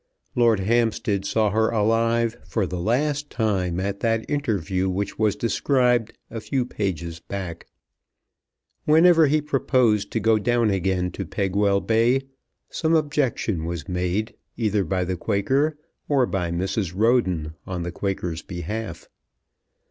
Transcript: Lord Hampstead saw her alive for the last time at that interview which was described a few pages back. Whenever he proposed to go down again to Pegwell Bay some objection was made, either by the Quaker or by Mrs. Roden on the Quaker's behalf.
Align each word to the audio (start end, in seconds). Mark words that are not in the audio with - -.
Lord 0.33 0.61
Hampstead 0.61 1.25
saw 1.25 1.51
her 1.51 1.69
alive 1.69 2.35
for 2.43 2.65
the 2.65 2.79
last 2.79 3.29
time 3.29 3.79
at 3.79 3.99
that 3.99 4.27
interview 4.27 4.89
which 4.89 5.19
was 5.19 5.35
described 5.35 6.17
a 6.31 6.41
few 6.41 6.65
pages 6.65 7.19
back. 7.19 7.67
Whenever 8.85 9.27
he 9.27 9.41
proposed 9.41 10.09
to 10.13 10.19
go 10.19 10.39
down 10.39 10.71
again 10.71 11.11
to 11.11 11.23
Pegwell 11.23 11.81
Bay 11.81 12.23
some 12.71 12.95
objection 12.95 13.63
was 13.63 13.87
made, 13.87 14.33
either 14.57 14.83
by 14.83 15.03
the 15.03 15.15
Quaker 15.17 15.77
or 16.09 16.25
by 16.25 16.49
Mrs. 16.49 16.93
Roden 16.95 17.53
on 17.67 17.83
the 17.83 17.91
Quaker's 17.91 18.41
behalf. 18.41 19.07